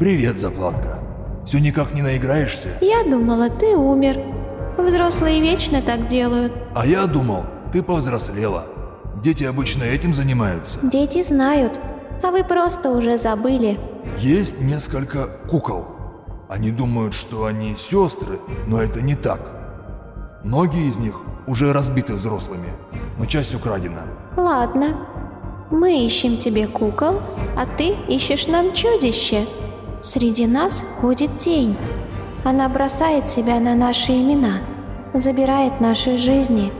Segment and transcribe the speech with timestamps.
[0.00, 0.98] Привет, заплатка.
[1.44, 2.70] Все никак не наиграешься?
[2.80, 4.16] Я думала, ты умер.
[4.78, 6.54] Взрослые вечно так делают.
[6.74, 8.64] А я думал, ты повзрослела.
[9.22, 10.78] Дети обычно этим занимаются.
[10.82, 11.78] Дети знают,
[12.22, 13.78] а вы просто уже забыли.
[14.16, 15.84] Есть несколько кукол.
[16.48, 20.40] Они думают, что они сестры, но это не так.
[20.42, 22.72] Многие из них уже разбиты взрослыми,
[23.18, 24.06] но часть украдена.
[24.34, 25.06] Ладно.
[25.70, 27.20] Мы ищем тебе кукол,
[27.54, 29.46] а ты ищешь нам чудище.
[30.02, 31.76] Среди нас ходит тень.
[32.42, 34.60] Она бросает себя на наши имена,
[35.12, 36.72] забирает наши жизни.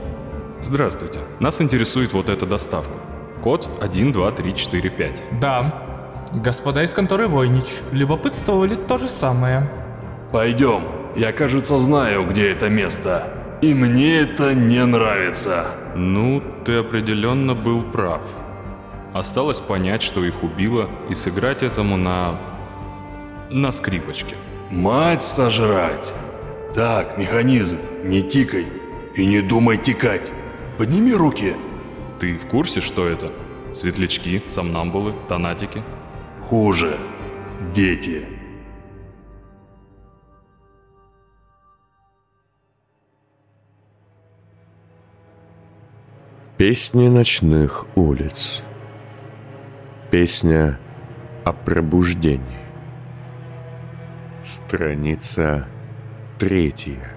[0.63, 1.19] Здравствуйте.
[1.39, 2.97] Нас интересует вот эта доставка.
[3.43, 5.39] Код 12345.
[5.39, 5.83] Да.
[6.33, 9.69] Господа из конторы Войнич любопытствовали то же самое.
[10.31, 10.87] Пойдем.
[11.15, 13.31] Я, кажется, знаю, где это место.
[13.61, 15.67] И мне это не нравится.
[15.95, 18.21] Ну, ты определенно был прав.
[19.13, 22.39] Осталось понять, что их убило, и сыграть этому на...
[23.51, 24.35] на скрипочке.
[24.69, 26.13] Мать сожрать.
[26.73, 28.67] Так, механизм, не тикай.
[29.15, 30.31] И не думай тикать.
[30.77, 31.55] Подними руки.
[32.19, 33.31] Ты в курсе, что это?
[33.73, 35.83] Светлячки, сомнамбулы, тонатики?
[36.41, 36.97] Хуже.
[37.73, 38.25] Дети.
[46.57, 48.63] Песни ночных улиц.
[50.11, 50.79] Песня
[51.43, 52.60] о пробуждении.
[54.71, 55.67] Страница
[56.39, 57.13] третья.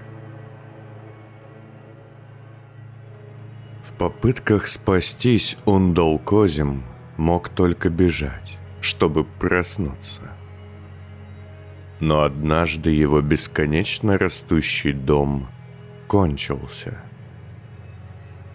[3.81, 6.83] В попытках спастись Ундол Козим
[7.15, 10.23] мог только бежать, чтобы проснуться.
[12.01, 15.47] Но однажды его бесконечно растущий дом
[16.09, 17.01] кончился.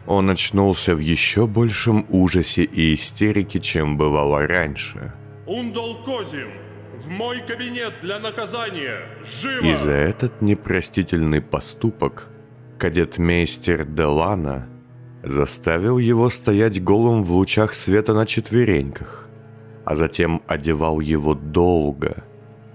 [0.06, 5.14] Он очнулся в еще большем ужасе и истерике, чем бывало раньше.
[5.46, 6.50] Ундол Козим,
[7.00, 9.00] в мой кабинет для наказания!
[9.24, 9.64] Живо!
[9.64, 12.28] И за этот непростительный поступок
[12.78, 14.68] кадетмейстер Делана
[15.22, 19.28] заставил его стоять голым в лучах света на четвереньках,
[19.84, 22.24] а затем одевал его долго,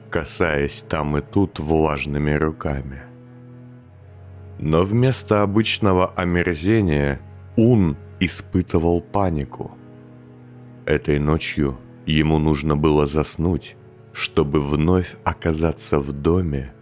[0.09, 3.03] касаясь там и тут влажными руками.
[4.57, 7.19] Но вместо обычного омерзения
[7.57, 9.78] Ун испытывал панику.
[10.86, 13.75] Этой ночью ему нужно было заснуть,
[14.16, 16.74] чтобы вновь оказаться в доме,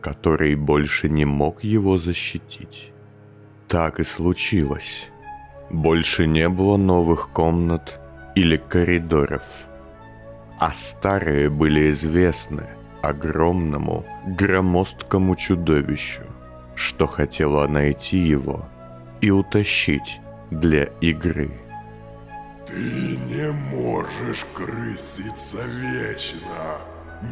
[0.00, 2.92] который больше не мог его защитить.
[3.68, 5.08] Так и случилось.
[5.70, 8.00] Больше не было новых комнат
[8.34, 9.68] или коридоров,
[10.58, 12.66] а старые были известны
[13.02, 16.22] огромному громоздкому чудовищу,
[16.74, 18.68] что хотело найти его
[19.20, 20.20] и утащить
[20.50, 21.52] для игры.
[22.66, 26.80] Ты не можешь крыситься вечно,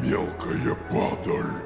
[0.05, 1.63] мелкая падаль.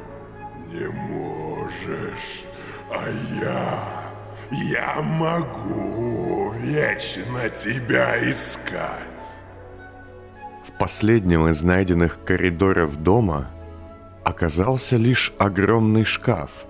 [0.73, 2.45] Не можешь.
[2.91, 3.05] А
[3.43, 4.07] я...
[4.53, 9.43] Я могу вечно тебя искать.
[10.65, 13.51] В последнем из найденных коридоров дома
[14.25, 16.67] оказался лишь огромный шкаф,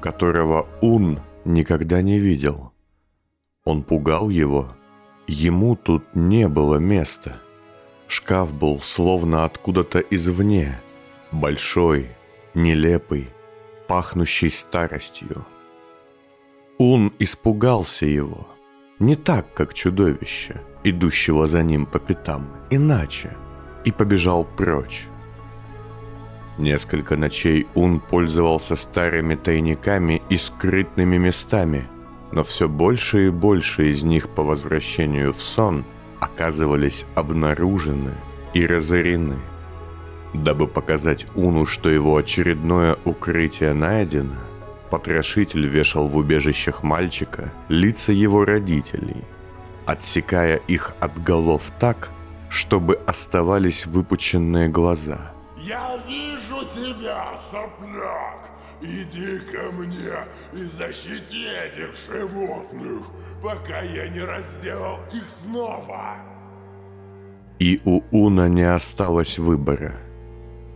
[0.00, 2.72] которого Ун никогда не видел.
[3.64, 4.74] Он пугал его.
[5.26, 7.40] Ему тут не было места.
[8.06, 10.80] Шкаф был словно откуда-то извне.
[11.32, 12.10] Большой,
[12.54, 13.30] нелепый,
[13.88, 15.46] пахнущий старостью.
[16.78, 18.48] Ун испугался его.
[18.98, 23.36] Не так, как чудовище, идущего за ним по пятам, иначе,
[23.84, 25.06] и побежал прочь.
[26.58, 31.88] Несколько ночей Ун пользовался старыми тайниками и скрытными местами,
[32.34, 35.84] но все больше и больше из них по возвращению в сон
[36.18, 38.14] оказывались обнаружены
[38.54, 39.38] и разорены.
[40.32, 44.34] Дабы показать Уну, что его очередное укрытие найдено,
[44.90, 49.22] потрошитель вешал в убежищах мальчика лица его родителей,
[49.86, 52.10] отсекая их от голов так,
[52.48, 55.32] чтобы оставались выпученные глаза.
[55.56, 58.43] Я вижу тебя, сопляк!
[58.82, 60.12] Иди ко мне
[60.52, 63.06] и защити этих животных,
[63.42, 66.16] пока я не разделал их снова.
[67.58, 69.94] И у Уна не осталось выбора.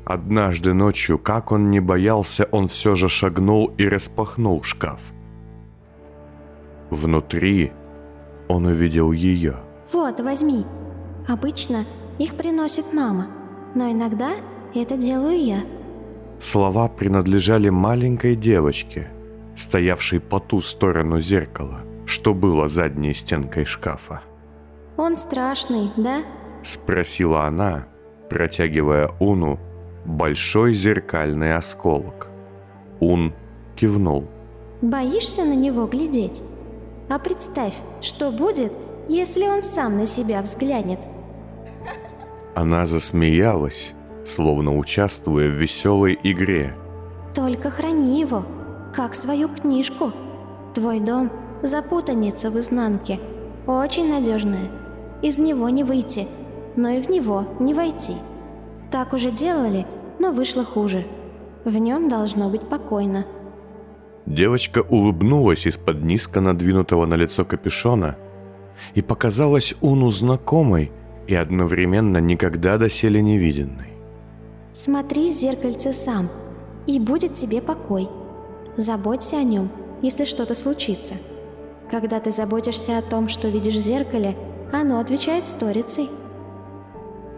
[0.06, 5.12] Однажды ночью, как он не боялся, он все же шагнул и распахнул шкаф.
[6.90, 7.72] Внутри
[8.48, 9.56] он увидел ее.
[9.92, 10.64] Вот, возьми.
[11.28, 11.84] Обычно
[12.18, 13.28] их приносит мама,
[13.74, 14.30] но иногда
[14.74, 15.62] это делаю я.
[16.40, 19.10] Слова принадлежали маленькой девочке,
[19.56, 24.22] стоявшей по ту сторону зеркала, что было задней стенкой шкафа.
[24.96, 26.22] Он страшный, да?
[26.62, 27.86] Спросила она,
[28.30, 29.58] протягивая Уну
[30.04, 32.28] большой зеркальный осколок.
[33.00, 33.34] Ун
[33.76, 34.28] кивнул.
[34.80, 36.42] Боишься на него глядеть?
[37.08, 38.72] А представь, что будет,
[39.08, 41.00] если он сам на себя взглянет.
[42.54, 43.94] Она засмеялась,
[44.28, 46.74] словно участвуя в веселой игре.
[47.34, 48.44] Только храни его,
[48.94, 50.12] как свою книжку.
[50.74, 51.30] Твой дом–
[51.62, 53.20] запутанница в изнанке,
[53.66, 54.70] очень надежная.
[55.22, 56.28] Из него не выйти,
[56.76, 58.16] но и в него не войти.
[58.90, 59.86] Так уже делали,
[60.18, 61.06] но вышло хуже.
[61.64, 63.26] В нем должно быть покойно.
[64.26, 68.16] Девочка улыбнулась из-под низко надвинутого на лицо капюшона
[68.94, 70.92] и показалась Уну знакомой
[71.26, 73.97] и одновременно никогда доселе не виденной.
[74.80, 76.30] Смотри в зеркальце сам,
[76.86, 78.08] и будет тебе покой.
[78.76, 79.72] Заботься о нем,
[80.02, 81.16] если что-то случится.
[81.90, 84.36] Когда ты заботишься о том, что видишь в зеркале,
[84.72, 86.08] оно отвечает сторицей.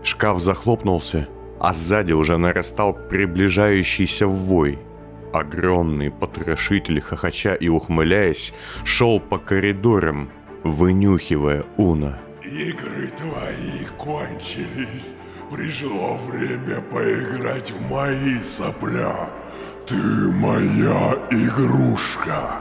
[0.02, 1.28] Шкаф захлопнулся,
[1.58, 4.78] а сзади уже нарастал приближающийся вой–
[5.32, 8.52] Огромный потрошитель, хохоча и ухмыляясь,
[8.84, 10.28] шел по коридорам,
[10.64, 12.18] вынюхивая Уна.
[12.42, 15.14] Игры твои кончились.
[15.50, 19.30] Пришло время поиграть в мои сопля.
[19.86, 19.96] Ты
[20.32, 22.60] моя игрушка.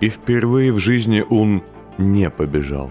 [0.00, 1.62] И впервые в жизни Ун
[1.98, 2.90] не побежал.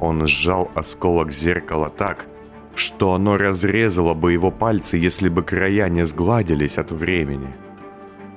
[0.00, 2.26] Он сжал осколок зеркала так,
[2.74, 7.54] что оно разрезало бы его пальцы, если бы края не сгладились от времени–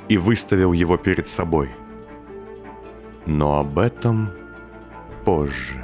[0.09, 1.69] и выставил его перед собой.
[3.25, 4.29] Но об этом
[5.25, 5.82] позже.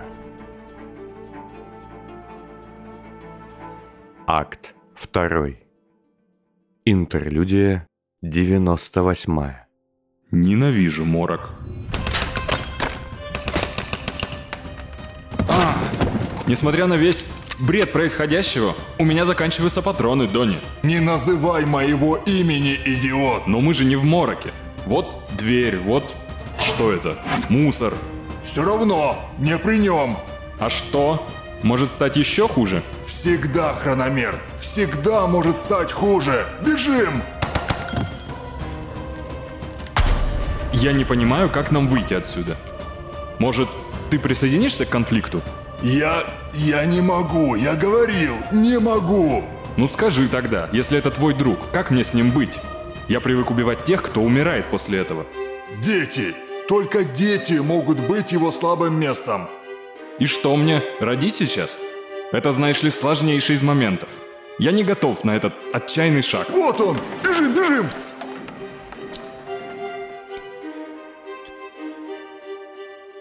[4.32, 4.76] Акт
[5.12, 5.56] 2.
[6.86, 7.88] Интерлюдия
[8.22, 9.40] 98.
[10.30, 11.50] Ненавижу морок.
[15.48, 15.74] А,
[16.46, 17.26] несмотря на весь
[17.60, 20.62] бред происходящего, у меня заканчиваются патроны, Донни.
[20.84, 23.48] Не называй моего имени, идиот!
[23.48, 24.52] Но мы же не в мороке.
[24.86, 26.16] Вот дверь, вот...
[26.60, 27.18] Что это?
[27.50, 27.96] Мусор.
[28.44, 30.18] Все равно, не при нем.
[30.60, 31.28] А что?
[31.64, 32.82] Может стать еще хуже?
[33.06, 34.40] Всегда, хрономер.
[34.60, 36.46] Всегда может стать хуже.
[36.66, 37.22] Бежим!
[40.72, 42.56] Я не понимаю, как нам выйти отсюда.
[43.40, 43.68] Может,
[44.10, 45.42] ты присоединишься к конфликту?
[45.82, 46.24] Я...
[46.54, 49.44] я не могу, я говорил, не могу.
[49.76, 52.60] Ну скажи тогда, если это твой друг, как мне с ним быть?
[53.10, 55.26] Я привык убивать тех, кто умирает после этого.
[55.82, 56.34] Дети!
[56.70, 59.50] Только дети могут быть его слабым местом.
[60.20, 61.78] И что мне, родить сейчас?
[62.34, 64.10] Это, знаешь ли, сложнейший из моментов.
[64.60, 66.50] Я не готов на этот отчаянный шаг.
[66.50, 67.00] Вот он!
[67.24, 67.88] Бежим, бежим!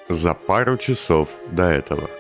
[0.09, 2.11] За пару часов до этого.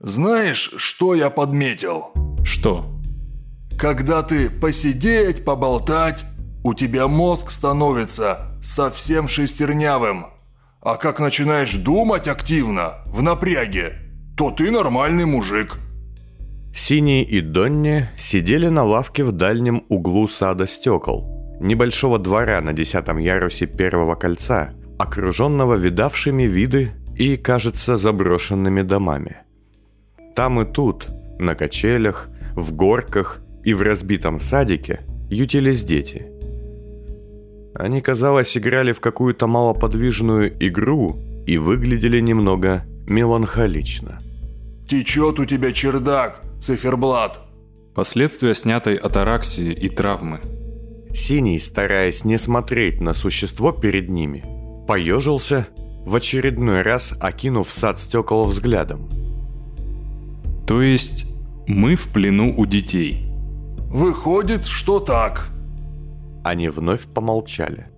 [0.00, 2.12] Знаешь, что я подметил?
[2.42, 2.86] Что?
[3.78, 6.24] Когда ты посидеть, поболтать,
[6.62, 10.33] у тебя мозг становится совсем шестернявым.
[10.84, 13.94] А как начинаешь думать активно, в напряге,
[14.36, 15.78] то ты нормальный мужик.
[16.74, 23.16] Синий и Донни сидели на лавке в дальнем углу сада стекол, небольшого двора на десятом
[23.16, 29.38] ярусе первого кольца, окруженного видавшими виды и, кажется, заброшенными домами.
[30.36, 31.08] Там и тут,
[31.38, 36.26] на качелях, в горках и в разбитом садике ютились дети.
[37.74, 44.18] Они, казалось, играли в какую-то малоподвижную игру и выглядели немного меланхолично.
[44.88, 47.40] Течет у тебя чердак, циферблат.
[47.94, 50.40] Последствия снятой атараксии и травмы.
[51.12, 54.44] Синий, стараясь не смотреть на существо перед ними,
[54.86, 55.68] поежился,
[56.04, 59.08] в очередной раз окинув сад стекол взглядом–
[60.66, 61.26] то есть
[61.66, 63.28] мы в плену у детей?
[63.90, 65.48] Выходит, что так.
[66.44, 67.88] Они вновь помолчали.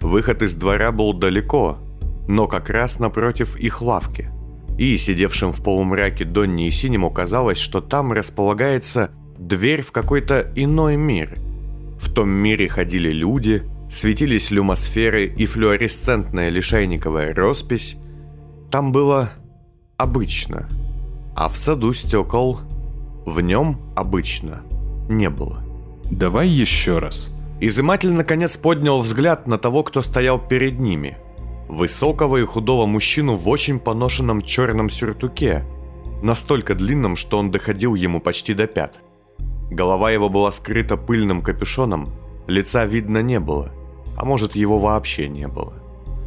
[0.00, 1.78] Выход из двора был далеко,
[2.26, 4.30] но как раз напротив их лавки.
[4.76, 10.96] И сидевшим в полумраке Донни и Синему казалось, что там располагается дверь в какой-то иной
[10.96, 11.38] мир.
[12.00, 17.96] В том мире ходили люди, светились люмосферы и флуоресцентная лишайниковая роспись.
[18.70, 19.30] Там было
[19.98, 20.68] обычно–
[21.40, 22.60] а в саду стекол
[23.24, 24.60] в нем обычно
[25.08, 25.64] не было.
[26.10, 27.39] Давай еще раз.
[27.62, 31.18] Изыматель наконец поднял взгляд на того, кто стоял перед ними.
[31.68, 35.64] Высокого и худого мужчину в очень поношенном черном сюртуке,
[36.22, 38.98] настолько длинном, что он доходил ему почти до пят.
[39.70, 42.08] Голова его была скрыта пыльным капюшоном,
[42.46, 43.70] лица видно не было,
[44.16, 45.74] а может его вообще не было.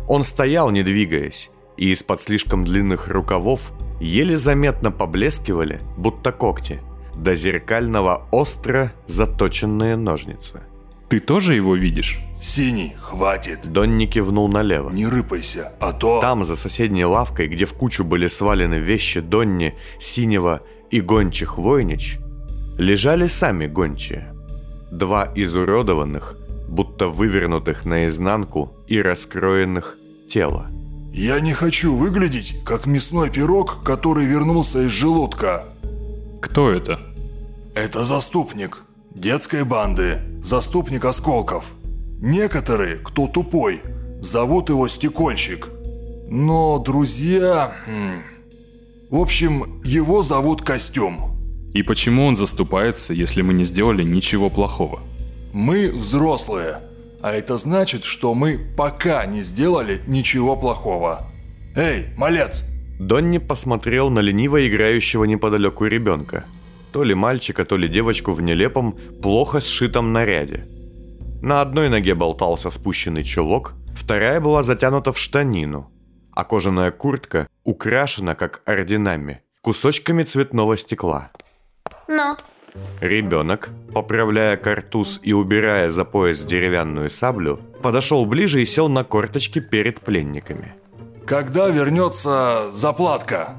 [0.08, 6.80] Он стоял, не двигаясь, и из-под слишком длинных рукавов еле заметно поблескивали, будто когти,
[7.16, 10.62] до зеркального остро заточенные ножницы.
[11.14, 12.18] Ты тоже его видишь?
[12.42, 13.72] Синий, хватит.
[13.72, 14.90] Донни кивнул налево.
[14.90, 16.20] Не рыпайся, а то...
[16.20, 22.18] Там, за соседней лавкой, где в кучу были свалены вещи Донни, Синего и гончих Войнич,
[22.80, 24.34] лежали сами гончие.
[24.90, 26.36] Два изуродованных,
[26.68, 30.66] будто вывернутых наизнанку и раскроенных тела.
[31.14, 35.66] Я не хочу выглядеть, как мясной пирог, который вернулся из желудка.
[36.42, 37.00] Кто это?
[37.76, 38.82] Это заступник
[39.16, 41.66] детской банды, заступник осколков.
[42.20, 43.82] Некоторые, кто тупой,
[44.22, 45.70] зовут его стекольщик.
[46.30, 47.76] Но друзья...
[47.86, 48.22] хм,
[49.10, 51.32] В общем, его зовут Костюм.
[51.74, 55.02] И почему он заступается, если мы не сделали ничего плохого?
[55.54, 56.80] Мы взрослые,
[57.22, 61.28] а это значит, что мы пока не сделали ничего плохого.
[61.76, 62.64] Эй, малец,
[63.00, 66.46] Донни посмотрел на лениво играющего неподалеку ребенка.
[66.94, 70.68] То ли мальчика, то ли девочку в нелепом, плохо сшитом наряде.
[71.42, 75.92] На одной ноге болтался спущенный чулок, вторая была затянута в штанину,
[76.32, 81.32] а кожаная куртка украшена, как орденами, кусочками цветного стекла.
[82.08, 82.38] Ну,
[83.02, 89.60] Ребенок, поправляя картуз и убирая за пояс деревянную саблю, подошел ближе и сел на корточки
[89.60, 90.74] перед пленниками.
[91.26, 93.56] когда вернется заплатка?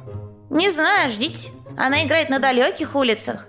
[0.51, 1.51] не знаю, ждите.
[1.77, 3.49] Она играет на далеких улицах.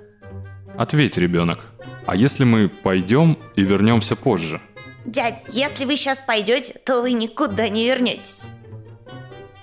[0.78, 1.66] Ответь, ребенок.
[2.06, 4.62] А если мы пойдем и вернемся позже?
[5.06, 8.44] Дядь, если вы сейчас пойдете, то вы никуда не вернетесь.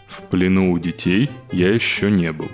[0.07, 2.49] В плену у детей я еще не был.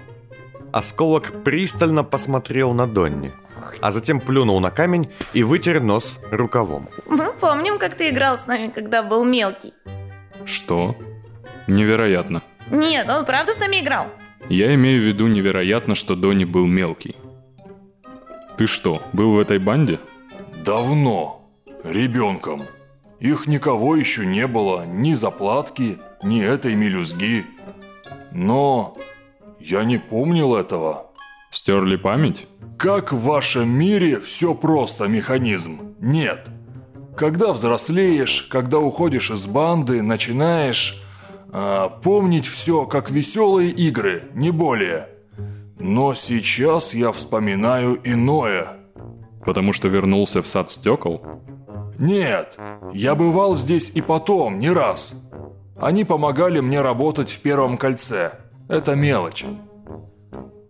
[0.72, 3.32] Осколок пристально посмотрел на Донни,
[3.80, 6.88] а затем плюнул на камень и вытер нос рукавом.
[7.06, 9.74] Мы помним, как ты играл с нами, когда был мелкий.
[10.44, 10.96] Что?
[11.66, 12.42] Невероятно.
[12.70, 14.06] Нет, он правда с нами играл?
[14.48, 17.16] Я имею в виду невероятно, что Донни был мелкий.
[18.56, 20.00] Ты что, был в этой банде?
[20.64, 21.48] Давно.
[21.84, 22.64] Ребенком.
[23.20, 27.44] Их никого еще не было, ни заплатки, ни этой мелюзги.
[28.32, 28.96] Но
[29.60, 31.10] я не помнил этого.
[31.50, 32.46] Стерли память?
[32.78, 35.94] Как в вашем мире все просто, механизм?
[36.00, 36.48] Нет.
[37.16, 41.02] Когда взрослеешь, когда уходишь из банды, начинаешь
[41.52, 45.08] а, помнить все как веселые игры, не более.
[45.78, 48.78] Но сейчас я вспоминаю иное.
[49.44, 51.22] Потому что вернулся в сад стекол?
[51.98, 52.58] Нет,
[52.92, 55.28] я бывал здесь и потом, не раз.
[55.76, 58.32] Они помогали мне работать в первом кольце.
[58.68, 59.44] Это мелочь.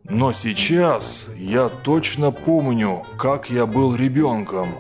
[0.05, 4.77] Но сейчас я точно помню, как я был ребенком.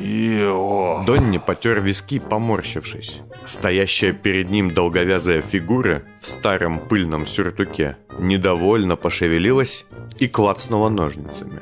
[0.00, 3.20] И о, Донни потер виски, поморщившись.
[3.44, 9.86] Стоящая перед ним долговязая фигура в старом пыльном сюртуке недовольно пошевелилась
[10.18, 11.60] и клацнула ножницами.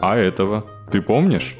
[0.00, 0.64] А этого?
[0.90, 1.56] Ты помнишь?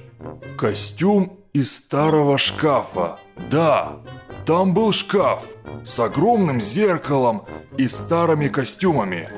[0.57, 3.19] костюм из старого шкафа.
[3.51, 4.01] Да,
[4.45, 5.47] там был шкаф
[5.85, 7.45] с огромным зеркалом
[7.77, 9.29] и старыми костюмами.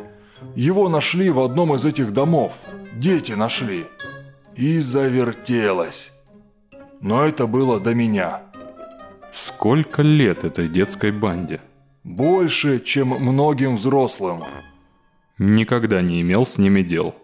[0.55, 2.53] Его нашли в одном из этих домов.
[2.95, 3.87] Дети нашли.
[4.57, 6.13] И завертелось.
[7.01, 8.43] Но это было до меня.
[9.33, 11.61] Сколько лет этой детской банде?
[12.03, 14.41] Больше, чем многим взрослым.
[15.39, 17.15] Никогда не имел с ними дел.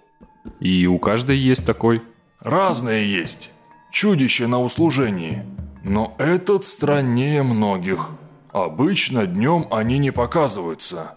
[0.60, 2.02] И у каждой есть такой.
[2.40, 3.50] Разные есть.
[3.90, 5.42] Чудище на услужении.
[5.82, 8.10] Но этот страннее многих.
[8.52, 11.16] Обычно днем они не показываются.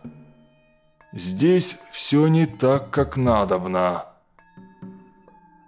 [1.14, 4.06] Здесь все не так, как надобно.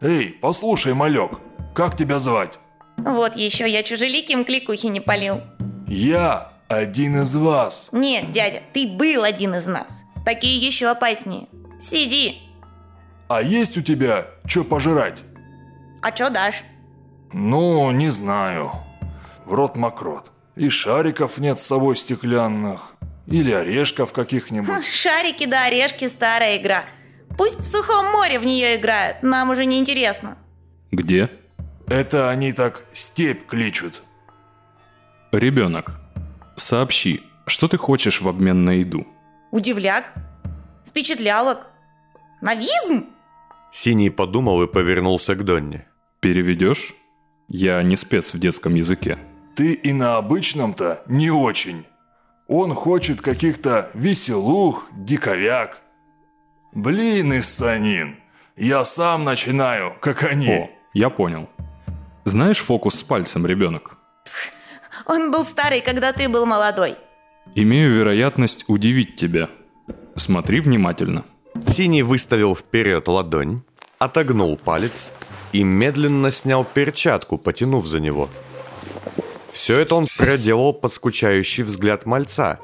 [0.01, 1.39] Эй, послушай, малек,
[1.74, 2.60] как тебя звать?
[3.03, 5.41] Вот еще я чужеликим кликухи не полил.
[5.88, 7.89] Я один из вас.
[7.91, 10.03] Нет, дядя, ты был один из нас.
[10.25, 11.48] Такие еще опаснее.
[11.82, 12.41] Сиди.
[13.27, 15.20] А есть у тебя что пожрать?
[16.01, 16.63] А что дашь?
[17.34, 18.72] Ну, не знаю.
[19.46, 20.32] В рот мокрот.
[20.56, 22.94] И шариков нет с собой стеклянных.
[23.27, 24.86] Или орешков каких-нибудь.
[24.91, 26.84] Шарики да орешки старая игра.
[27.38, 30.38] Пусть в сухом море в нее играют, нам уже не интересно.
[30.91, 31.29] Где?
[31.89, 34.03] Это они так степь кличут.
[35.31, 35.91] Ребенок.
[36.55, 39.08] Сообщи, что ты хочешь в обмен на еду?
[39.50, 40.13] Удивляк?
[40.86, 41.65] Впечатлялок?
[42.41, 43.08] Новизм?
[43.72, 45.86] Синий подумал и повернулся к Донни.
[46.19, 46.93] Переведешь?
[47.48, 49.17] Я не спец в детском языке.
[49.55, 51.86] Ты и на обычном-то не очень.
[52.48, 55.81] Он хочет каких-то веселух, диковяк.
[56.72, 58.17] Блин, Иссанин,
[58.55, 60.50] я сам начинаю, как они.
[60.51, 61.50] О, я понял.
[62.29, 63.98] Знаешь фокус с пальцем, ребенок?
[65.07, 66.95] Он был старый, когда ты был молодой.
[67.55, 69.50] Имею вероятность удивить тебя.
[70.15, 71.25] Смотри внимательно.
[71.65, 73.63] Синий выставил вперед ладонь,
[73.98, 75.12] отогнул палец
[75.53, 78.29] и медленно снял перчатку, потянув за него.
[79.50, 82.59] Все это он проделал под скучающий взгляд мальца,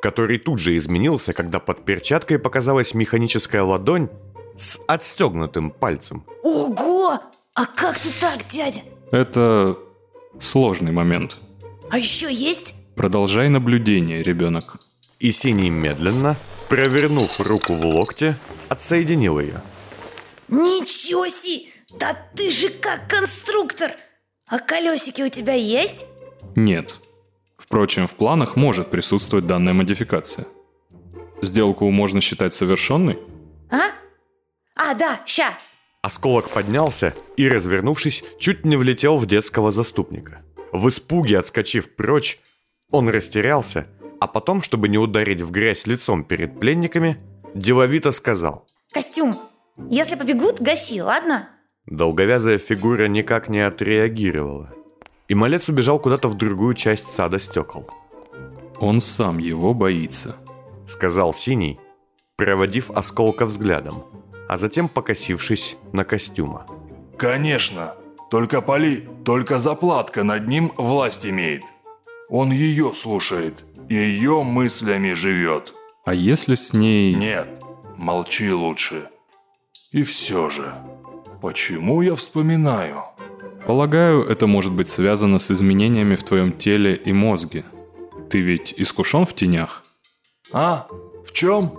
[0.00, 4.08] который тут же изменился, когда под перчаткой показалась механическая ладонь
[4.56, 6.24] с отстегнутым пальцем.
[6.42, 7.20] Ого!
[7.54, 8.80] А как ты так, дядя?
[9.12, 9.78] Это
[10.40, 11.36] сложный момент.
[11.90, 12.74] А еще есть?
[12.96, 14.76] Продолжай наблюдение, ребенок.
[15.18, 16.34] И Синий медленно,
[16.70, 18.36] провернув руку в локте,
[18.70, 19.60] отсоединил ее.
[20.48, 21.70] Ничего себе!
[21.98, 23.92] Да ты же как конструктор!
[24.48, 26.06] А колесики у тебя есть?
[26.56, 26.98] Нет.
[27.58, 30.46] Впрочем, в планах может присутствовать данная модификация.
[31.42, 33.18] Сделку можно считать совершенной?
[33.70, 33.90] А?
[34.74, 35.52] А, да, ща.
[36.02, 40.42] Осколок поднялся и, развернувшись, чуть не влетел в детского заступника.
[40.72, 42.40] В испуге отскочив прочь,
[42.90, 43.86] он растерялся,
[44.20, 47.18] а потом, чтобы не ударить в грязь лицом перед пленниками,
[47.54, 48.66] деловито сказал.
[48.92, 49.38] Костюм.
[49.90, 51.48] Если побегут, гаси, ладно?
[51.86, 54.74] Долговязая фигура никак не отреагировала.
[55.28, 57.88] И малец убежал куда-то в другую часть сада стекол.
[58.80, 60.34] Он сам его боится.
[60.88, 61.78] Сказал Синий,
[62.36, 64.04] проводив осколка взглядом,
[64.52, 66.66] а затем покосившись на костюма.
[67.16, 67.94] Конечно.
[68.30, 71.62] Только Поли, только заплатка над ним власть имеет.
[72.28, 75.72] Он ее слушает, ее мыслями живет.
[76.04, 77.14] А если с ней...
[77.14, 77.48] Нет,
[77.96, 79.08] молчи лучше.
[79.90, 80.74] И все же,
[81.40, 83.04] почему я вспоминаю?
[83.66, 87.64] Полагаю, это может быть связано с изменениями в твоем теле и мозге.
[88.28, 89.82] Ты ведь искушен в тенях?
[90.52, 90.88] А?
[91.26, 91.72] В чем?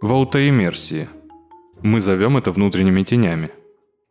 [0.00, 1.10] В аутоиммерсии.
[1.82, 3.50] Мы зовем это внутренними тенями.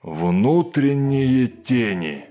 [0.03, 2.25] Внутренние тени.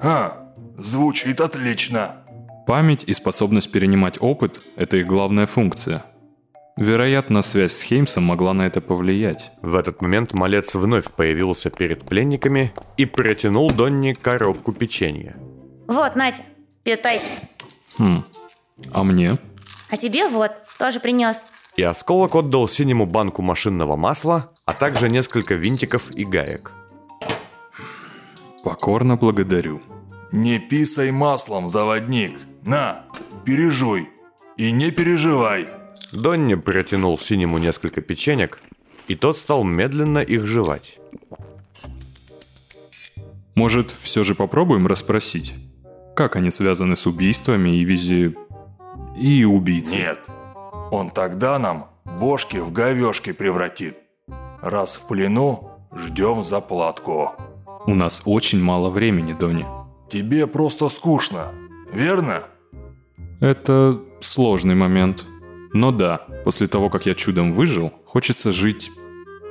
[0.00, 2.22] А, звучит отлично.
[2.66, 6.04] Память и способность перенимать опыт– это их главная функция.
[6.76, 9.50] Вероятно, связь с Хеймсом могла на это повлиять.
[9.62, 15.36] В этот момент малец вновь появился перед пленниками и протянул Донни коробку печенья.
[15.88, 16.42] Вот, Надя,
[16.84, 17.42] питайтесь.
[17.98, 18.24] Хм,
[18.92, 19.38] а мне?
[19.90, 21.46] А тебе вот, тоже принес.
[21.76, 26.72] И осколок отдал синему банку машинного масла, а также несколько винтиков и гаек.
[28.64, 29.82] Покорно благодарю.
[30.32, 32.40] Не писай маслом, заводник.
[32.64, 33.04] На,
[33.44, 34.08] пережуй.
[34.56, 35.68] И не переживай.
[36.12, 38.60] Донни протянул синему несколько печенек,
[39.06, 40.98] и тот стал медленно их жевать.
[43.54, 45.54] Может, все же попробуем расспросить,
[46.14, 48.34] как они связаны с убийствами и визи...
[49.18, 49.98] и убийцей?
[49.98, 50.26] Нет.
[50.90, 53.96] Он тогда нам бошки в говешки превратит.
[54.62, 57.32] Раз в плену, ждем заплатку.
[57.86, 59.66] У нас очень мало времени, Донни.
[60.08, 61.52] Тебе просто скучно,
[61.92, 62.44] верно?
[63.40, 65.24] Это сложный момент.
[65.72, 68.90] Но да, после того, как я чудом выжил, хочется жить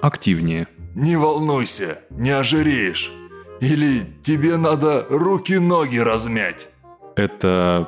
[0.02, 0.68] активнее.
[0.96, 3.12] Не волнуйся, не ожиреешь.
[3.60, 6.70] Или тебе надо руки-ноги размять.
[7.16, 7.88] Это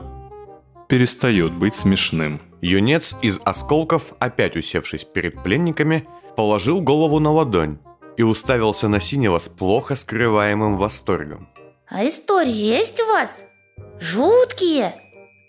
[0.88, 2.41] перестает быть смешным.
[2.62, 7.80] Юнец из осколков, опять усевшись перед пленниками, положил голову на ладонь
[8.17, 11.50] и уставился на синего с плохо скрываемым восторгом.
[11.89, 13.43] А истории есть у вас?
[14.00, 14.93] Жуткие?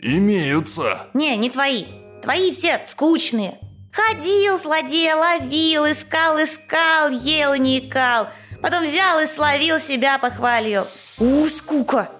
[0.00, 1.06] Имеются.
[1.14, 1.84] Не, не твои.
[2.22, 3.58] Твои все скучные.
[3.92, 8.28] Ходил, злодей, ловил, искал, искал, ел и не икал.
[8.62, 10.86] Потом взял и словил себя, похвалил.
[11.18, 12.10] У, скука.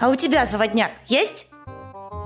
[0.00, 1.48] А у тебя, заводняк, есть?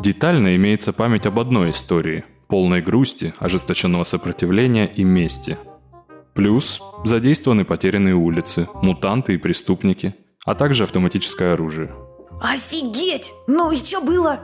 [0.02, 5.58] Детально имеется память об одной истории, полной грусти, ожесточенного сопротивления и мести.
[6.32, 10.14] Плюс задействованы потерянные улицы, мутанты и преступники,
[10.46, 11.94] а также автоматическое оружие.
[12.40, 13.34] Офигеть!
[13.46, 14.40] Ну и что было?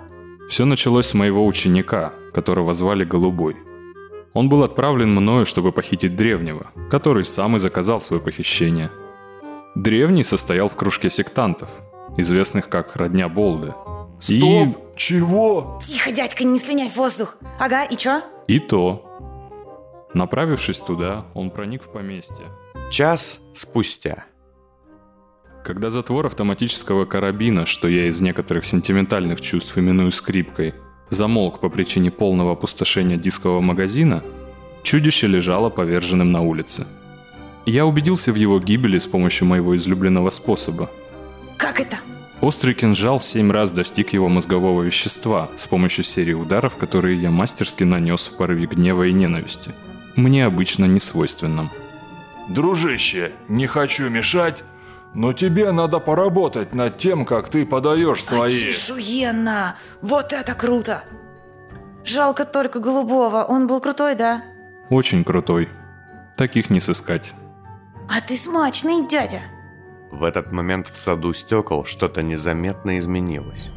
[0.50, 3.56] Все началось с моего ученика, которого звали Голубой.
[4.34, 8.90] Он был отправлен мною, чтобы похитить древнего, который сам и заказал свое похищение.
[9.74, 11.70] Древний состоял в кружке сектантов,
[12.18, 13.72] известных как Родня Болды.
[14.20, 14.96] Стоп!
[14.96, 15.78] Чего?
[15.84, 17.36] Тихо, дядька, не слюняй в воздух.
[17.58, 18.22] Ага, и чё?
[18.48, 19.02] И то.
[20.14, 22.46] Направившись туда, он проник в поместье.
[22.90, 24.24] Час спустя.
[25.64, 30.74] Когда затвор автоматического карабина, что я из некоторых сентиментальных чувств именую скрипкой,
[31.10, 34.22] замолк по причине полного опустошения дискового магазина,
[34.82, 36.86] чудище лежало поверженным на улице.
[37.66, 40.88] Я убедился в его гибели с помощью моего излюбленного способа.
[41.58, 41.96] Как это?
[42.40, 47.84] Острый кинжал семь раз достиг его мозгового вещества с помощью серии ударов, которые я мастерски
[47.84, 49.72] нанес в порыве гнева и ненависти.
[50.16, 51.70] Мне обычно не свойственным.
[52.48, 54.64] Дружище, не хочу мешать,
[55.14, 58.70] но тебе надо поработать над тем, как ты подаешь свои...
[58.70, 59.76] Охуенно!
[60.02, 61.04] Вот это круто!
[62.04, 64.42] Жалко только Голубого, он был крутой, да?
[64.90, 65.68] Очень крутой.
[66.36, 67.32] Таких не сыскать.
[68.08, 69.40] А ты смачный, дядя.
[70.16, 73.68] В этот момент в саду стекол что-то незаметно изменилось.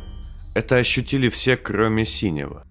[0.56, 2.66] Это ощутили все, кроме синего.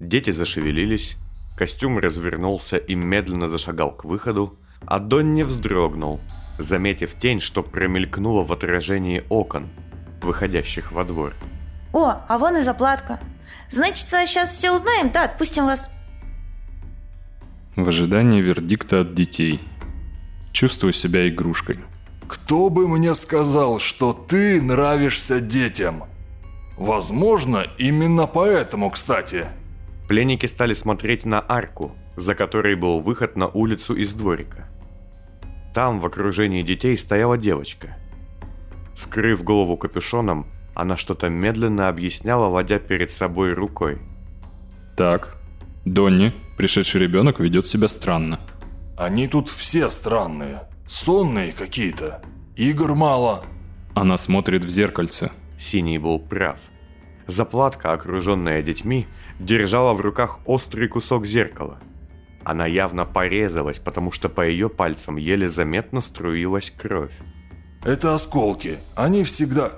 [0.00, 1.18] Дети зашевелились,
[1.54, 6.18] костюм развернулся и медленно зашагал к выходу, а Донни вздрогнул,
[6.56, 9.68] заметив тень, что промелькнула в отражении окон,
[10.22, 11.34] выходящих во двор.
[11.92, 13.20] О, а вон и заплатка.
[13.68, 15.90] Значит, сейчас все узнаем, да, отпустим вас.
[17.76, 19.60] В ожидании вердикта от детей.
[20.52, 21.78] Чувствую себя игрушкой.
[22.32, 26.04] Кто бы мне сказал, что ты нравишься детям?
[26.78, 29.48] Возможно, именно поэтому, кстати.
[30.08, 34.66] Пленники стали смотреть на арку, за которой был выход на улицу из дворика.
[35.74, 37.98] Там, в окружении детей, стояла девочка.
[38.96, 43.98] Скрыв голову капюшоном, она что-то медленно объясняла, водя перед собой рукой.
[44.96, 45.36] Так,
[45.84, 48.40] Донни, пришедший ребенок, ведет себя странно.
[48.96, 50.62] Они тут все странные.
[50.92, 52.20] Сонные какие-то.
[52.54, 53.46] Игр мало.
[53.94, 55.32] Она смотрит в зеркальце.
[55.56, 56.60] Синий был прав.
[57.26, 59.06] Заплатка, окруженная детьми,
[59.40, 61.78] держала в руках острый кусок зеркала.
[62.44, 67.16] Она явно порезалась, потому что по ее пальцам еле заметно струилась кровь.
[67.82, 68.78] Это осколки.
[68.94, 69.72] Они всегда...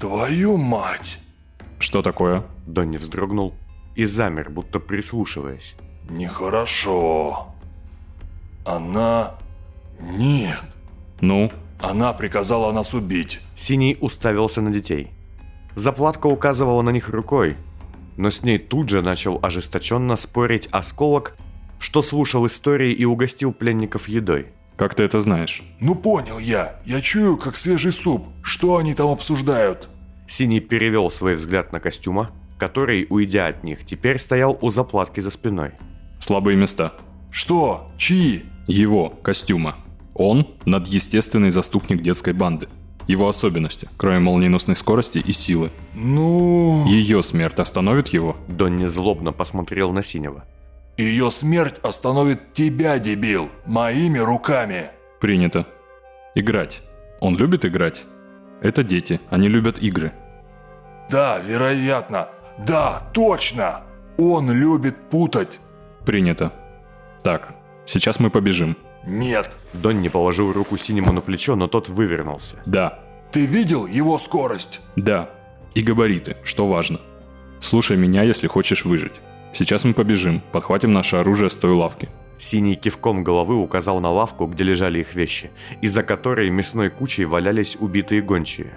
[0.00, 1.20] Твою мать!
[1.78, 2.42] Что такое?
[2.66, 3.54] Донни вздрогнул
[3.94, 5.76] и замер, будто прислушиваясь.
[6.08, 7.54] Нехорошо.
[8.64, 9.36] Она...
[10.00, 10.64] Нет.
[11.20, 11.50] Ну?
[11.80, 13.40] Она приказала нас убить.
[13.54, 15.10] Синий уставился на детей.
[15.74, 17.56] Заплатка указывала на них рукой,
[18.16, 21.36] но с ней тут же начал ожесточенно спорить осколок,
[21.78, 24.48] что слушал истории и угостил пленников едой.
[24.76, 25.62] Как ты это знаешь?
[25.80, 26.80] Ну понял я.
[26.84, 28.26] Я чую, как свежий суп.
[28.42, 29.88] Что они там обсуждают?
[30.26, 35.30] Синий перевел свой взгляд на костюма, который, уйдя от них, теперь стоял у заплатки за
[35.30, 35.72] спиной.
[36.20, 36.92] Слабые места.
[37.30, 37.90] Что?
[37.98, 38.44] Чьи?
[38.66, 39.76] Его, костюма.
[40.22, 42.68] Он– надъестественный заступник детской банды.
[43.06, 45.70] Его особенности, кроме молниеносной скорости и силы.
[45.94, 46.84] Ну...
[46.86, 48.36] Ее смерть остановит его?
[48.46, 50.44] Донни злобно посмотрел на Синего.
[50.98, 54.90] Ее смерть остановит тебя, дебил, моими руками.
[55.22, 55.66] Принято.
[56.34, 56.82] Играть.
[57.20, 58.04] Он любит играть?
[58.60, 60.12] Это дети, они любят игры.
[61.10, 62.28] Да, вероятно.
[62.58, 63.84] Да, точно.
[64.18, 65.60] Он любит путать.
[66.04, 66.52] Принято.
[67.22, 67.54] Так,
[67.86, 68.76] сейчас мы побежим.
[69.06, 69.58] Нет.
[69.72, 72.56] Донни положил руку Синему на плечо, но тот вывернулся.
[72.66, 73.00] Да.
[73.32, 74.80] Ты видел его скорость?
[74.96, 75.30] Да.
[75.74, 76.98] И габариты, что важно.
[77.60, 79.20] Слушай меня, если хочешь выжить.
[79.52, 82.08] Сейчас мы побежим, подхватим наше оружие с той лавки.
[82.38, 85.50] Синий кивком головы указал на лавку, где лежали их вещи,
[85.82, 88.72] из-за которой мясной кучей валялись убитые гончие.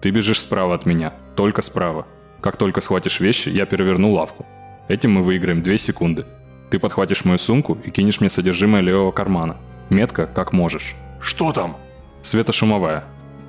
[0.00, 2.06] Ты бежишь справа от меня, только справа.
[2.40, 4.46] Как только схватишь вещи, я переверну лавку.
[4.86, 6.24] Этим мы выиграем 2 секунды.
[6.70, 9.56] Ты подхватишь мою сумку и кинешь мне содержимое левого кармана.
[9.90, 10.94] Метко, как можешь.
[11.20, 11.76] Что там?
[12.22, 13.04] Светошумовая.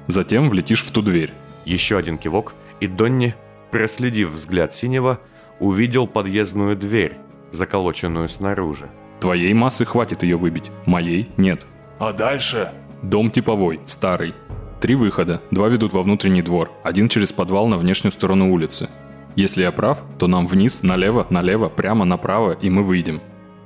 [0.08, 1.34] Затем влетишь в ту дверь.
[1.65, 3.36] Еще один кивок, и Донни,
[3.71, 5.19] проследив взгляд Синего,
[5.60, 7.17] увидел подъездную дверь,
[7.51, 8.89] заколоченную снаружи.
[9.19, 11.67] Твоей массы хватит ее выбить, моей нет.
[11.99, 12.71] А дальше?
[13.03, 14.34] Дом типовой, старый.
[14.79, 18.89] Три выхода, два ведут во внутренний двор, один через подвал на внешнюю сторону улицы.
[19.35, 23.21] Если я прав, то нам вниз, налево, налево, прямо направо, и мы выйдем.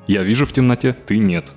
[0.07, 1.53] Я вижу в темноте, ты нет.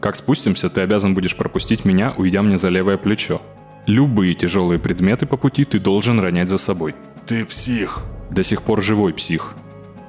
[0.00, 3.40] Как спустимся, ты обязан будешь пропустить меня, уйдя мне за левое плечо.
[3.86, 6.94] Любые тяжелые предметы по пути ты должен ронять за собой.
[7.26, 8.02] Ты псих.
[8.30, 9.54] До сих пор живой псих.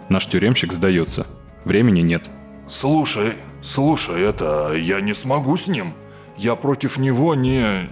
[0.10, 1.27] Наш тюремщик сдается.
[1.63, 2.29] Времени нет.
[2.67, 4.73] Слушай, слушай, это...
[4.75, 5.93] Я не смогу с ним.
[6.38, 7.89] Я против него не...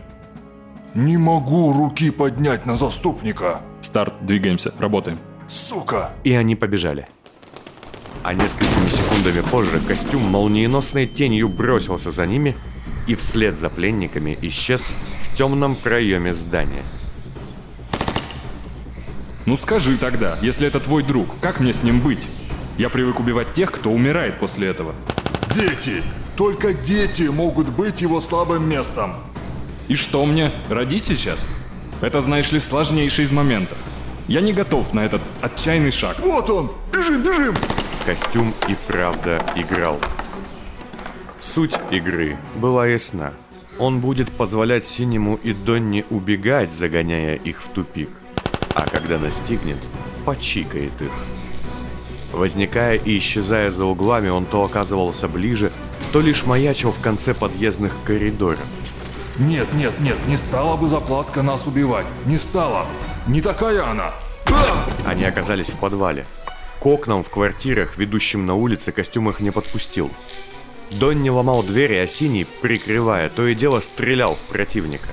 [0.93, 3.61] Не могу руки поднять на заступника.
[3.81, 5.19] Старт, двигаемся, работаем.
[5.47, 6.13] Сука!
[6.23, 7.07] И они побежали.
[8.23, 12.55] А несколькими секундами позже костюм молниеносной тенью бросился за ними
[13.07, 16.81] и вслед за пленниками исчез в темном проеме здания.
[19.45, 22.27] Ну скажи тогда, если это твой друг, как мне с ним быть?
[22.79, 24.95] Я привык убивать тех, кто умирает после этого.
[25.53, 26.01] Дети!
[26.35, 29.13] Только дети могут быть его слабым местом.
[29.87, 31.47] И что мне, родить сейчас?
[32.01, 33.77] Это, знаешь ли, сложнейший из моментов.
[34.27, 36.17] Я не готов на этот отчаянный шаг.
[36.19, 36.71] Вот он!
[36.91, 37.53] Бежим, бежим!
[38.05, 39.99] Костюм и правда играл.
[41.39, 43.33] Суть игры была ясна.
[43.77, 48.09] Он будет позволять Синему и Донни убегать, загоняя их в тупик.
[48.73, 49.77] А когда настигнет,
[50.25, 51.11] почикает их.
[52.31, 55.71] Возникая и исчезая за углами, он то оказывался ближе,
[56.11, 58.59] то лишь маячил в конце подъездных коридоров.
[59.37, 62.07] Нет, нет, нет, не стала бы заплатка нас убивать.
[62.25, 62.87] Не стала.
[63.27, 64.13] Не такая она.
[65.03, 66.27] Они оказались в подвале.
[66.79, 70.11] К окнам в квартирах, ведущим на улице, костюм их не подпустил.
[70.91, 75.07] Донни ломал двери, а Синий, прикрывая, то и дело стрелял в противника.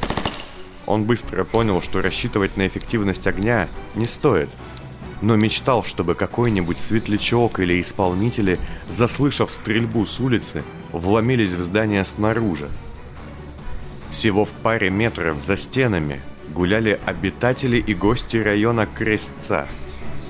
[0.85, 4.51] Он быстро понял, что рассчитывать на эффективность огня не стоит.
[5.23, 12.69] Но мечтал, чтобы какой-нибудь светлячок или исполнители, заслышав стрельбу с улицы, вломились в здание снаружи.
[14.11, 16.21] Всего в паре метров за стенами
[16.53, 19.67] гуляли обитатели и гости района Крестца.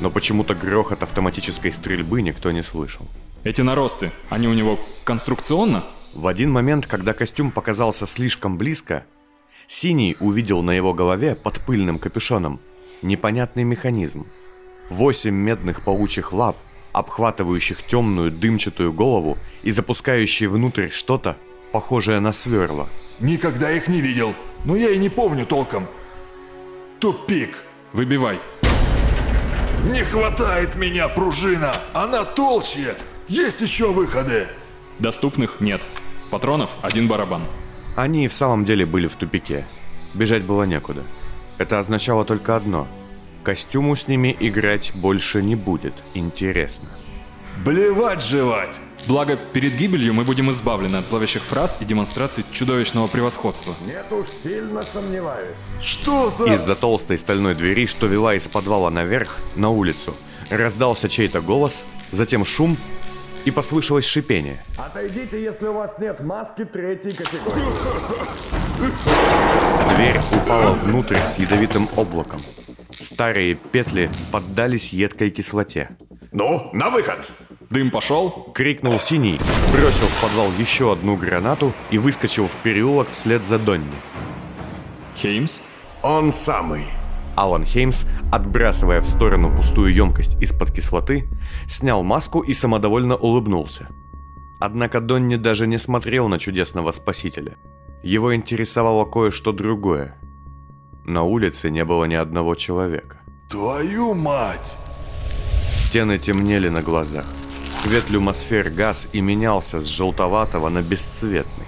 [0.01, 3.07] Но почему-то грохот автоматической стрельбы никто не слышал.
[3.45, 5.85] Эти наросты, они у него конструкционно?
[6.15, 9.05] В один момент, когда костюм показался слишком близко,
[9.67, 12.61] Синий увидел на его голове под пыльным капюшоном
[13.03, 14.27] непонятный механизм.
[14.91, 16.57] Восемь медных паучьих лап,
[16.93, 21.37] обхватывающих темную дымчатую голову и запускающие внутрь что-то,
[21.73, 22.89] похожее на сверло.
[23.19, 25.87] Никогда их не видел, но я и не помню толком.
[27.03, 27.57] Тупик.
[27.93, 28.39] Выбивай.
[29.93, 32.95] Не хватает меня пружина, она толще.
[33.27, 34.47] Есть еще выходы.
[35.01, 35.83] Доступных нет.
[36.31, 37.43] Патронов один барабан.
[37.97, 39.67] Они и в самом деле были в тупике.
[40.15, 41.03] Бежать было некуда.
[41.59, 42.87] Это означало только одно.
[43.43, 46.89] Костюму с ними играть больше не будет интересно.
[47.59, 48.81] Блевать жевать.
[49.07, 53.75] Благо, перед гибелью мы будем избавлены от зловещих фраз и демонстраций чудовищного превосходства.
[53.85, 55.57] Нет уж, сильно сомневаюсь.
[55.81, 56.47] Что за...
[56.55, 60.17] Из-за толстой стальной двери, что вела из подвала наверх, на улицу,
[60.51, 62.77] раздался чей-то голос, затем шум
[63.45, 64.65] и послышалось шипение.
[64.79, 67.65] Отойдите, если у вас нет маски третьей категории.
[69.95, 72.43] Дверь упала внутрь с ядовитым облаком.
[72.99, 75.91] Старые петли поддались едкой кислоте.
[76.31, 77.31] Ну, на выход!
[77.73, 78.31] Дым пошел?
[78.53, 79.41] Крикнул Синий,
[79.73, 83.87] бросил в подвал еще одну гранату и выскочил в переулок вслед за Донни.
[85.17, 85.61] Хеймс?
[86.03, 86.85] Он самый.
[87.35, 91.31] Алан Хеймс, отбрасывая в сторону пустую емкость из-под кислоты,
[91.67, 93.89] снял маску и самодовольно улыбнулся.
[94.61, 97.57] Однако Донни даже не смотрел на чудесного спасителя.
[98.03, 100.19] Его интересовало кое-что другое.
[101.07, 103.17] На улице не было ни одного человека.
[103.49, 104.77] Твою мать!
[105.71, 107.27] Стены темнели на глазах.
[107.73, 111.65] Свет люмосфер газ и менялся с желтоватого на бесцветный.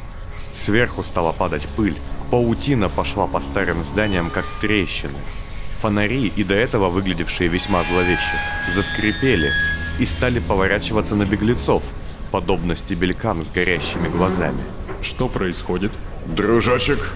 [0.52, 1.96] Сверху стала падать пыль.
[2.30, 5.18] Паутина пошла по старым зданиям, как трещины.
[5.80, 8.36] Фонари, и до этого выглядевшие весьма зловеще,
[8.74, 9.50] заскрипели
[9.98, 11.82] и стали поворачиваться на беглецов,
[12.30, 14.62] подобно стебелькам с горящими глазами.
[15.00, 15.92] Что происходит?
[16.26, 17.14] Дружочек,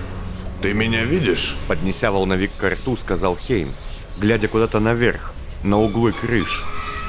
[0.62, 1.56] ты меня видишь?
[1.68, 3.86] Поднеся волновик к рту, сказал Хеймс,
[4.18, 6.64] глядя куда-то наверх, на углы крыш.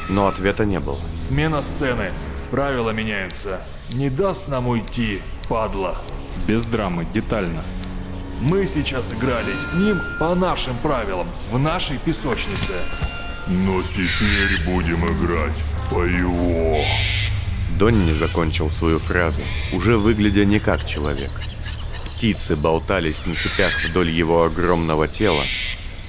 [0.09, 0.99] Но ответа не было.
[1.15, 2.11] Смена сцены.
[2.51, 3.61] Правила меняются.
[3.93, 5.95] Не даст нам уйти, падла.
[6.47, 7.63] Без драмы, детально.
[8.41, 12.73] Мы сейчас играли с ним по нашим правилам, в нашей песочнице.
[13.47, 15.55] Но теперь будем играть
[15.89, 16.77] по его.
[17.77, 19.41] Донни закончил свою фразу,
[19.73, 21.31] уже выглядя не как человек.
[22.15, 25.43] Птицы болтались на цепях вдоль его огромного тела,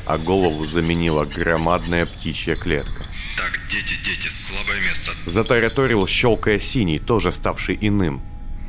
[0.06, 3.04] а голову заменила громадная птичья клетка.
[3.40, 5.12] Так, дети, дети, слабое место.
[5.24, 8.20] Затараторил, щелкая синий, тоже ставший иным.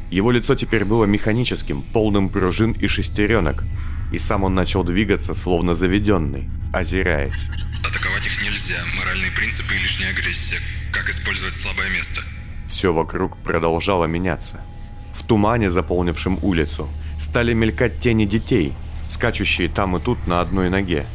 [0.09, 3.65] Его лицо теперь было механическим, полным пружин и шестеренок,
[4.13, 7.49] и сам он начал двигаться, словно заведенный, озираясь.
[7.83, 8.81] Атаковать их нельзя.
[8.95, 10.61] Моральные принципы и лишняя агрессия.
[10.93, 12.21] Как использовать слабое место?
[12.65, 14.61] Все вокруг продолжало меняться.
[15.13, 16.87] В тумане, заполнившем улицу,
[17.19, 18.71] стали мелькать тени детей,
[19.09, 21.05] скачущие там и тут на одной ноге.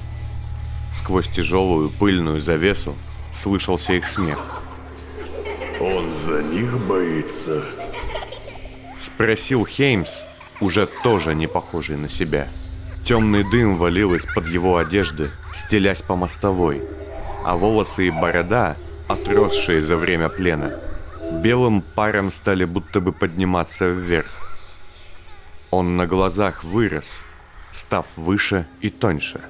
[0.94, 2.94] Сквозь тяжелую пыльную завесу
[3.37, 4.62] слышался их смех.
[5.81, 7.62] Он за них боится.
[8.99, 10.25] Спросил Хеймс,
[10.61, 12.49] уже тоже не похожий на себя.
[13.05, 16.83] Темный дым валил из-под его одежды, стелясь по мостовой,
[17.44, 20.81] а волосы и борода, отросшие за время плена,
[21.42, 24.59] белым паром стали будто бы подниматься вверх.
[25.70, 27.22] Он на глазах вырос,
[27.70, 29.40] став выше и тоньше.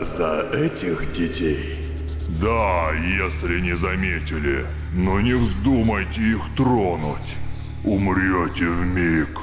[0.00, 1.89] За этих детей.
[2.38, 4.66] Да, если не заметили.
[4.94, 7.36] Но не вздумайте их тронуть.
[7.84, 9.40] Умрете в миг.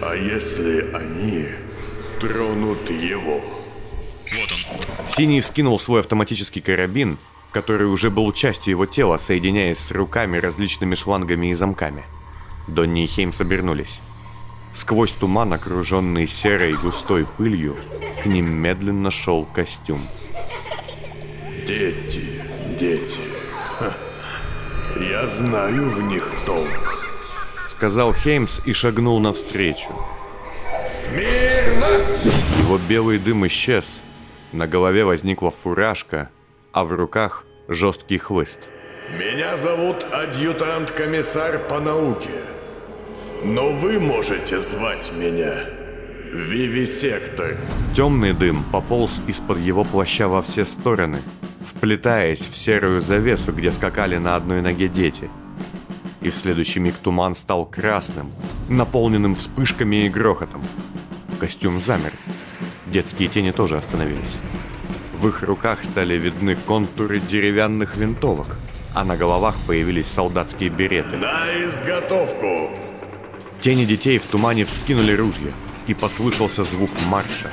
[0.00, 1.48] А если они
[2.20, 3.40] тронут его?
[4.32, 5.08] Вот он.
[5.08, 7.18] Синий вскинул свой автоматический карабин,
[7.52, 12.04] который уже был частью его тела, соединяясь с руками различными шлангами и замками.
[12.66, 14.00] Донни и Хеймс обернулись.
[14.74, 17.76] Сквозь туман, окруженный серой густой пылью,
[18.22, 20.06] к ним медленно шел костюм.
[21.66, 22.44] Дети,
[22.78, 23.20] дети.
[23.78, 23.92] Ха.
[25.00, 27.04] Я знаю в них толк.
[27.66, 29.90] Сказал Хеймс и шагнул навстречу.
[30.86, 31.88] Смирно!
[32.60, 34.00] Его белый дым исчез.
[34.52, 36.30] На голове возникла фуражка,
[36.70, 38.68] а в руках жесткий хлыст.
[39.10, 42.44] Меня зовут адъютант-комиссар по науке.
[43.42, 45.54] Но вы можете звать меня
[46.32, 47.56] Вивисектор.
[47.94, 51.22] Темный дым пополз из-под его плаща во все стороны,
[51.66, 55.30] вплетаясь в серую завесу, где скакали на одной ноге дети.
[56.20, 58.32] И в следующий миг туман стал красным,
[58.68, 60.64] наполненным вспышками и грохотом.
[61.38, 62.12] Костюм замер.
[62.86, 64.38] Детские тени тоже остановились.
[65.14, 68.56] В их руках стали видны контуры деревянных винтовок,
[68.94, 71.16] а на головах появились солдатские береты.
[71.16, 72.70] На изготовку!
[73.60, 75.52] Тени детей в тумане вскинули ружья,
[75.86, 77.50] и послышался звук марша.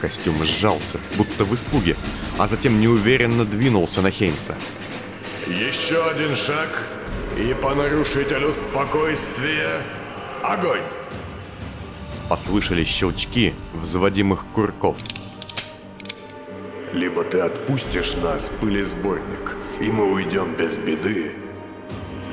[0.00, 1.96] Костюм сжался, будто в испуге,
[2.38, 4.56] а затем неуверенно двинулся на Хеймса.
[5.46, 6.82] Еще один шаг,
[7.38, 9.82] и по нарушителю спокойствия
[10.42, 10.82] огонь!
[12.28, 14.96] Послышались щелчки взводимых курков.
[16.92, 21.36] Либо ты отпустишь нас, пылесборник, и мы уйдем без беды,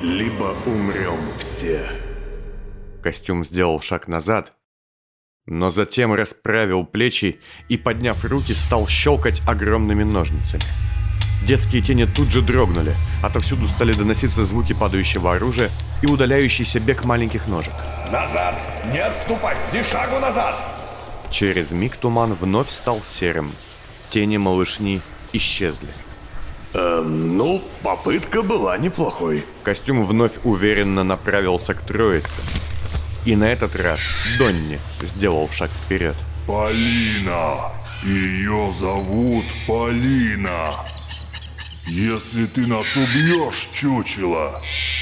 [0.02, 1.88] либо умрем все.
[3.04, 4.54] Костюм сделал шаг назад,
[5.46, 10.64] но затем расправил плечи и, подняв руки, стал щелкать огромными ножницами.
[11.46, 15.70] Детские тени тут же дрогнули, отовсюду стали доноситься звуки падающего оружия
[16.02, 17.74] и удаляющийся бег маленьких ножек.
[18.12, 18.56] Назад!
[18.92, 19.58] Не отступать!
[19.74, 20.56] Ни шагу назад!
[21.30, 23.52] Через миг туман вновь стал серым.
[24.10, 25.02] Тени малышни
[25.34, 25.90] исчезли.
[26.76, 29.44] Эм, ну, попытка была неплохой.
[29.64, 32.42] Костюм вновь уверенно направился к троице.
[33.26, 34.02] И на этот раз
[34.38, 36.16] Донни сделал шаг вперед.
[36.46, 37.72] Полина!
[38.04, 40.76] Ее зовут Полина!
[41.88, 44.62] Если ты нас убьешь, чучело,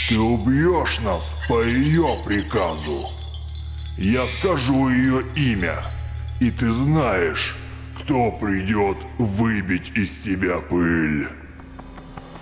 [0.09, 3.09] ты убьешь нас по ее приказу.
[3.97, 5.83] Я скажу ее имя,
[6.39, 7.55] и ты знаешь,
[7.95, 11.27] кто придет выбить из тебя пыль.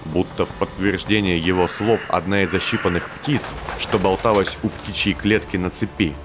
[0.06, 5.70] Будто в подтверждение его слов одна из ощипанных птиц, что болталась у птичьей клетки на
[5.70, 6.16] цепи,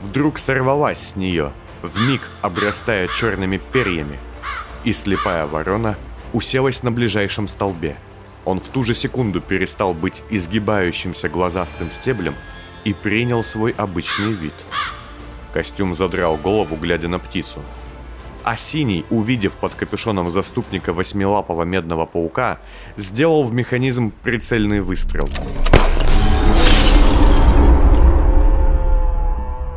[0.00, 4.18] вдруг сорвалась с нее, вмиг обрастая черными перьями,
[4.84, 5.96] и слепая ворона
[6.32, 7.96] уселась на ближайшем столбе.
[8.44, 12.34] Он в ту же секунду перестал быть изгибающимся глазастым стеблем
[12.84, 14.54] и принял свой обычный вид.
[15.52, 17.62] Костюм задрал голову, глядя на птицу.
[18.44, 22.60] А Синий, увидев под капюшоном заступника восьмилапого медного паука,
[22.98, 25.28] сделал в механизм прицельный выстрел.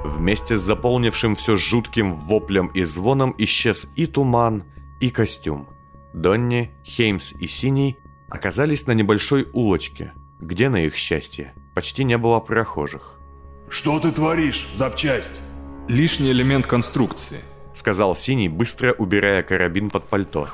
[0.04, 4.66] Вместе с заполнившим все жутким воплем и звоном исчез и туман,
[5.00, 5.70] и костюм.
[6.14, 12.42] Донни, Хеймс и Синий оказались на небольшой улочке, где, на их счастье, почти не было
[12.42, 13.20] прохожих.
[13.70, 15.42] Что ты творишь, запчасть?
[15.88, 17.40] Лишний элемент конструкции.
[17.78, 20.50] Сказал Синий, быстро убирая карабин под пальто.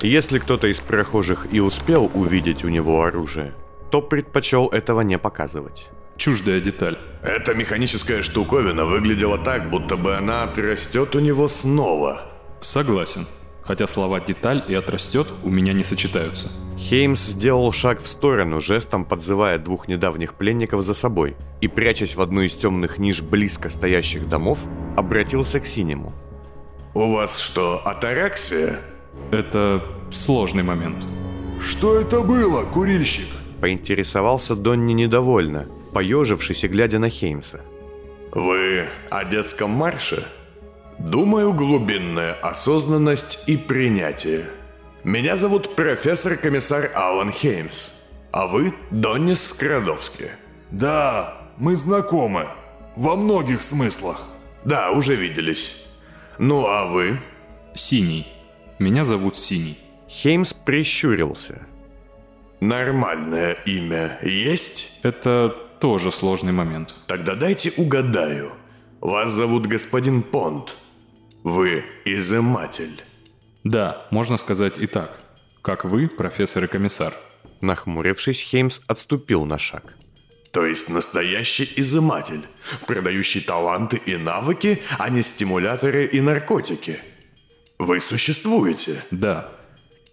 [0.00, 3.54] Если кто-то из прохожих и успел увидеть у него оружие,
[3.92, 5.90] то предпочел этого не показывать.
[6.16, 6.98] Чуждая деталь.
[7.22, 12.22] Эта механическая штуковина выглядела так, будто бы она отрастет у него снова.
[12.60, 13.28] Согласен.
[13.62, 16.48] Хотя слова «деталь» и «отрастет» у меня не сочетаются.
[16.76, 22.20] Хеймс сделал шаг в сторону, жестом подзывая двух недавних пленников за собой, и, прячась в
[22.20, 24.58] одну из темных ниш близко стоящих домов,
[24.96, 26.12] обратился к Синему.
[26.96, 28.80] У вас что, атараксия?
[29.30, 31.06] Это сложный момент.
[31.60, 33.26] Что это было, курильщик?
[33.60, 37.60] Поинтересовался Донни недовольно, поежившись и глядя на Хеймса.
[38.32, 40.26] Вы о детском марше?
[40.98, 44.46] Думаю, глубинная осознанность и принятие.
[45.04, 50.30] Меня зовут профессор-комиссар Алан Хеймс, а вы Доннис Скрадовский.
[50.70, 52.48] Да, мы знакомы.
[52.96, 54.22] Во многих смыслах.
[54.64, 55.85] Да, уже виделись.
[56.38, 57.18] Ну а вы?
[57.74, 58.26] Синий.
[58.78, 59.78] Меня зовут Синий.
[60.08, 61.66] Хеймс прищурился.
[62.60, 65.00] Нормальное имя есть?
[65.02, 66.94] Это тоже сложный момент.
[67.06, 68.52] Тогда дайте угадаю.
[69.00, 70.76] Вас зовут господин Понт.
[71.42, 73.02] Вы изыматель.
[73.64, 75.18] Да, можно сказать и так.
[75.62, 77.12] Как вы, профессор и комиссар.
[77.60, 79.96] Нахмурившись, Хеймс отступил на шаг.
[80.56, 82.40] То есть настоящий изыматель,
[82.86, 86.98] продающий таланты и навыки, а не стимуляторы и наркотики.
[87.78, 89.04] Вы существуете.
[89.10, 89.52] Да.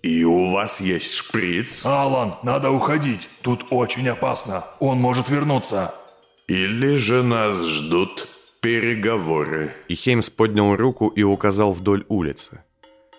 [0.01, 1.85] И у вас есть шприц.
[1.85, 3.29] Алан, надо уходить.
[3.41, 4.65] Тут очень опасно.
[4.81, 5.95] Он может вернуться.
[6.49, 8.27] Или же нас ждут
[8.59, 9.73] переговоры.
[9.87, 12.59] И Хеймс поднял руку и указал вдоль улицы.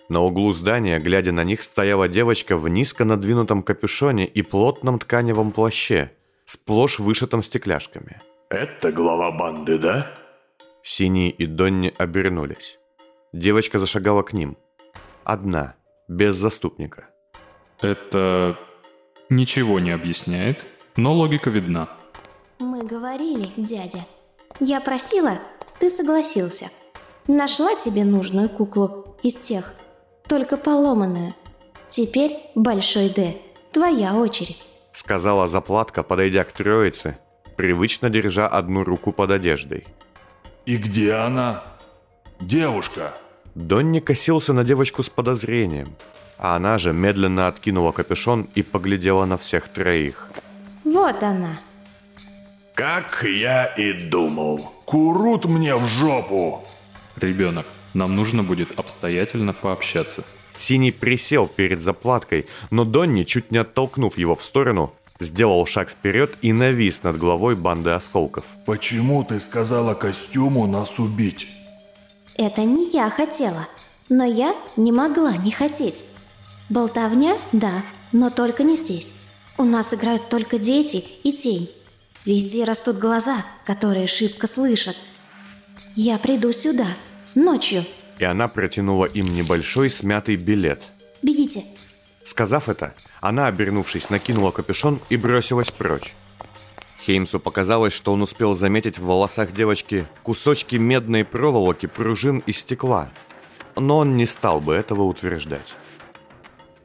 [0.09, 5.51] На углу здания, глядя на них, стояла девочка в низко надвинутом капюшоне и плотном тканевом
[5.51, 6.11] плаще,
[6.45, 8.21] сплошь вышитом стекляшками.
[8.49, 10.07] Это глава банды, да?
[10.83, 12.77] Синий и Донни обернулись.
[13.33, 14.57] Девочка зашагала к ним.
[15.23, 15.75] Одна,
[16.07, 17.09] без заступника.
[17.81, 18.57] Это
[19.29, 20.65] ничего не объясняет,
[20.95, 21.89] но логика видна.
[22.59, 24.05] Мы говорили, дядя.
[24.59, 25.39] Я просила,
[25.79, 26.69] ты согласился.
[27.27, 29.73] Нашла тебе нужную куклу из тех,
[30.27, 31.33] только поломанную.
[31.89, 33.35] Теперь, Большой Д,
[33.71, 34.67] твоя очередь.
[35.05, 37.19] Сказала заплатка, подойдя к троице,
[37.57, 39.85] привычно держа одну руку под одеждой.
[40.65, 41.61] И где она?
[42.41, 43.13] Девушка.
[43.53, 45.95] Донни косился на девочку с подозрением,
[46.39, 50.31] а она же медленно откинула капюшон и поглядела на всех троих.
[50.83, 51.59] Вот она.
[52.73, 54.73] Как я и думал.
[54.85, 56.67] Курут мне в жопу.
[57.15, 60.25] Ребенок, нам нужно будет обстоятельно пообщаться.
[60.57, 66.37] Синий присел перед заплаткой, но Донни, чуть не оттолкнув его в сторону, сделал шаг вперед
[66.41, 68.45] и навис над головой банды осколков.
[68.65, 71.47] Почему ты сказала костюму нас убить?
[72.37, 73.67] Это не я хотела,
[74.09, 76.03] но я не могла не хотеть.
[76.69, 79.13] Болтовня, да, но только не здесь.
[79.57, 81.69] У нас играют только дети и тень.
[82.25, 84.97] Везде растут глаза, которые шибко слышат.
[85.95, 86.87] Я приду сюда,
[87.35, 87.85] ночью.
[88.19, 90.83] И она протянула им небольшой смятый билет.
[91.21, 91.63] Бегите.
[92.23, 96.13] Сказав это, она, обернувшись, накинула капюшон и бросилась прочь.
[97.05, 103.09] Хеймсу показалось, что он успел заметить в волосах девочки кусочки медной проволоки, пружин и стекла.
[103.75, 105.75] Но он не стал бы этого утверждать.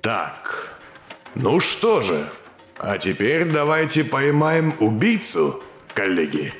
[0.03, 0.76] Так,
[1.35, 2.26] ну что же,
[2.78, 5.62] а теперь давайте поймаем убийцу,
[5.95, 6.53] коллеги.